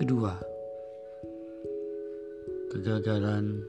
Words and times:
Kedua, 0.00 0.32
kegagalan 2.72 3.60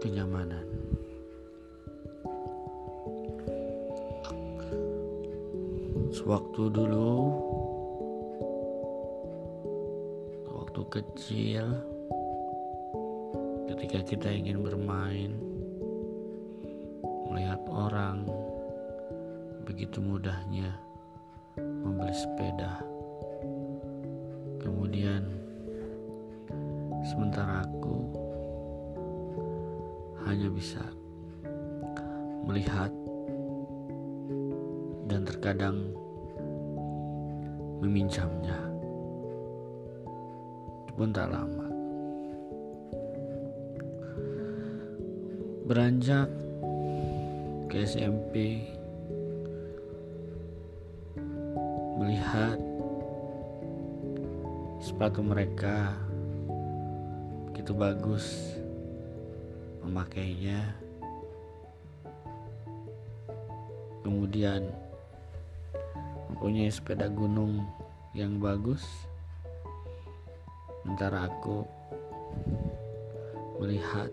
kenyamanan. 0.00 0.64
Sewaktu 6.16 6.72
dulu, 6.72 7.12
waktu 10.48 10.80
kecil, 10.88 11.76
ketika 13.68 14.00
kita 14.00 14.32
ingin 14.32 14.64
bermain, 14.64 15.36
melihat 17.28 17.60
orang 17.68 18.24
begitu 19.68 20.00
mudahnya 20.00 20.72
membeli 21.60 22.16
sepeda. 22.16 22.99
Kemudian, 24.60 25.24
sementara 27.00 27.64
aku 27.64 27.96
hanya 30.28 30.52
bisa 30.52 30.84
melihat 32.44 32.92
dan 35.10 35.26
terkadang 35.26 35.90
meminjamnya. 37.80 38.60
Pun 40.94 41.10
tak 41.10 41.32
lama. 41.32 41.66
Beranjak 45.64 46.28
ke 47.72 47.86
SMP 47.88 48.60
melihat 51.96 52.69
sepatu 55.00 55.24
mereka. 55.24 55.96
Begitu 57.48 57.72
bagus 57.72 58.52
memakainya. 59.80 60.76
Kemudian 64.04 64.68
mempunyai 66.28 66.68
sepeda 66.68 67.08
gunung 67.08 67.64
yang 68.12 68.36
bagus. 68.44 68.84
Sementara 70.84 71.32
aku 71.32 71.64
melihat 73.56 74.12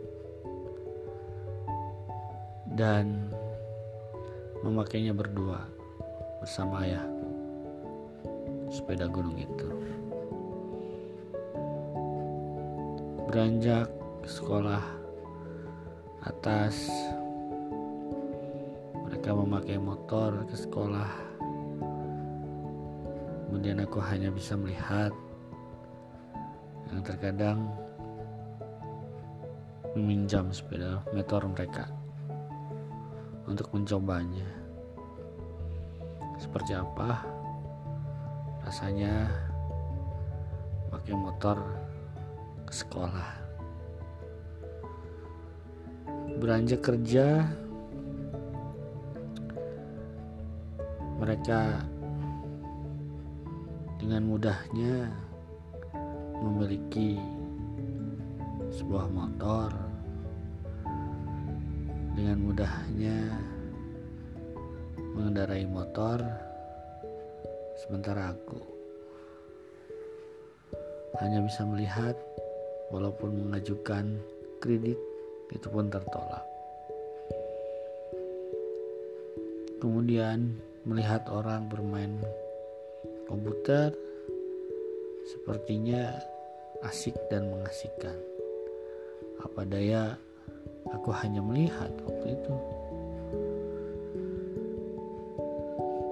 dan 2.80 3.28
memakainya 4.64 5.12
berdua 5.12 5.68
bersama 6.40 6.88
ayahku. 6.88 7.28
Sepeda 8.72 9.12
gunung 9.12 9.36
itu 9.36 9.87
beranjak 13.28 13.92
ke 14.24 14.30
sekolah 14.32 14.80
atas. 16.24 16.88
Mereka 19.04 19.36
memakai 19.36 19.76
motor 19.76 20.48
ke 20.48 20.56
sekolah. 20.56 21.12
Kemudian 23.44 23.84
aku 23.84 24.00
hanya 24.00 24.32
bisa 24.32 24.56
melihat. 24.56 25.12
Yang 26.88 27.04
terkadang 27.04 27.68
meminjam 29.92 30.48
sepeda 30.56 31.04
motor 31.12 31.44
mereka 31.52 31.92
untuk 33.44 33.68
mencobanya. 33.76 34.48
Seperti 36.40 36.80
apa 36.80 37.28
rasanya 38.64 39.28
pakai 40.96 41.12
motor 41.12 41.60
sekolah. 42.72 43.32
Beranjak 46.38 46.84
kerja. 46.84 47.48
Mereka 51.18 51.62
dengan 53.98 54.22
mudahnya 54.30 55.10
memiliki 56.46 57.18
sebuah 58.70 59.10
motor. 59.10 59.74
Dengan 62.14 62.38
mudahnya 62.42 63.18
mengendarai 65.18 65.66
motor. 65.66 66.22
Sementara 67.78 68.34
aku 68.34 68.78
hanya 71.18 71.42
bisa 71.42 71.66
melihat 71.66 72.14
walaupun 72.92 73.48
mengajukan 73.48 74.20
kredit 74.64 75.00
itu 75.52 75.68
pun 75.68 75.88
tertolak. 75.88 76.44
Kemudian 79.78 80.58
melihat 80.88 81.28
orang 81.30 81.70
bermain 81.70 82.18
komputer 83.30 83.94
sepertinya 85.28 86.18
asik 86.88 87.14
dan 87.30 87.52
mengasihkan. 87.52 88.16
Apa 89.44 89.68
daya 89.68 90.18
aku 90.90 91.12
hanya 91.14 91.44
melihat 91.44 91.92
waktu 92.08 92.34
itu. 92.34 92.56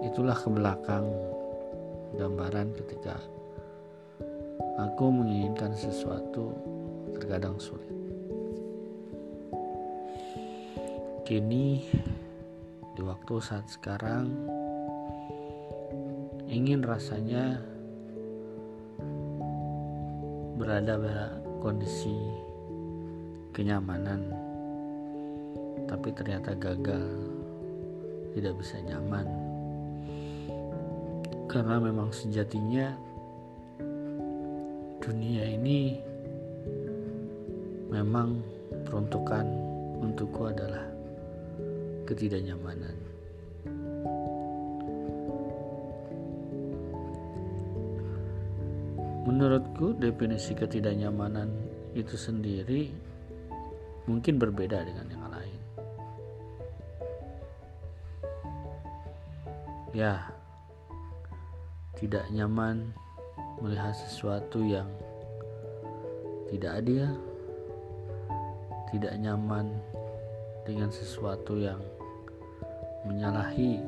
Itulah 0.06 0.38
ke 0.38 0.50
belakang 0.52 1.08
gambaran 2.16 2.72
ketika 2.78 3.20
aku 4.96 5.12
menginginkan 5.12 5.76
sesuatu 5.76 6.56
terkadang 7.12 7.60
sulit. 7.60 7.92
Kini 11.28 11.84
di 12.96 13.04
waktu 13.04 13.44
saat 13.44 13.68
sekarang 13.68 14.32
ingin 16.48 16.80
rasanya 16.80 17.60
berada 20.56 20.96
pada 20.96 21.44
kondisi 21.60 22.16
kenyamanan 23.52 24.32
tapi 25.92 26.16
ternyata 26.16 26.56
gagal 26.56 27.04
tidak 28.32 28.56
bisa 28.64 28.80
nyaman 28.80 29.28
karena 31.52 31.84
memang 31.84 32.16
sejatinya 32.16 32.96
dunia 35.06 35.46
ini 35.46 36.02
memang 37.94 38.42
peruntukan 38.90 39.46
untukku 40.02 40.50
adalah 40.50 40.82
ketidaknyamanan. 42.10 42.98
Menurutku 49.30 49.94
definisi 50.02 50.58
ketidaknyamanan 50.58 51.54
itu 51.94 52.18
sendiri 52.18 52.90
mungkin 54.10 54.42
berbeda 54.42 54.90
dengan 54.90 55.06
yang 55.06 55.26
lain. 55.30 55.60
Ya, 59.94 60.34
tidak 61.94 62.26
nyaman 62.34 63.05
melihat 63.60 63.96
sesuatu 63.96 64.60
yang 64.64 64.88
tidak 66.52 66.84
adil, 66.84 67.08
tidak 68.92 69.14
nyaman 69.20 69.76
dengan 70.66 70.90
sesuatu 70.92 71.58
yang 71.60 71.80
menyalahi 73.06 73.82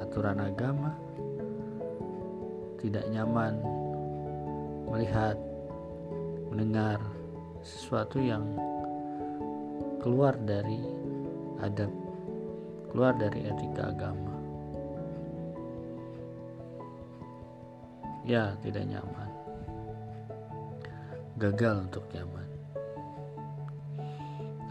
aturan 0.00 0.40
agama, 0.40 0.92
tidak 2.80 3.06
nyaman 3.12 3.56
melihat, 4.92 5.36
mendengar 6.52 7.00
sesuatu 7.64 8.20
yang 8.20 8.44
keluar 10.02 10.36
dari 10.42 10.82
adab, 11.62 11.88
keluar 12.92 13.14
dari 13.16 13.48
etika 13.48 13.88
agama. 13.88 14.31
Ya 18.22 18.54
tidak 18.62 18.86
nyaman. 18.86 19.30
Gagal 21.38 21.90
untuk 21.90 22.04
nyaman. 22.14 22.48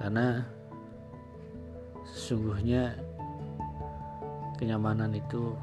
Karena 0.01 0.27
sesungguhnya 2.09 2.95
kenyamanan 4.57 5.13
itu 5.13 5.53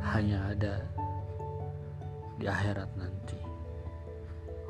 hanya 0.00 0.54
ada 0.54 0.74
di 2.38 2.46
akhirat 2.46 2.88
nanti. 2.96 3.38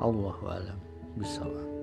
Allah 0.01 0.37
alam. 0.47 0.79
Bisawab 1.19 1.78